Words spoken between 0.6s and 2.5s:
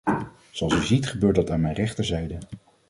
u ziet gebeurt dat aan mijn rechterzijde.